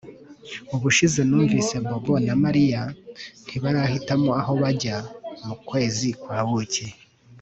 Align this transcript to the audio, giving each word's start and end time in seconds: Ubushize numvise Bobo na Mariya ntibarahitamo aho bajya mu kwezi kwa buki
Ubushize 0.75 1.19
numvise 1.29 1.73
Bobo 1.85 2.13
na 2.25 2.35
Mariya 2.43 2.81
ntibarahitamo 3.45 4.29
aho 4.41 4.53
bajya 4.61 4.95
mu 5.45 5.55
kwezi 5.67 6.07
kwa 6.21 6.39
buki 6.49 6.87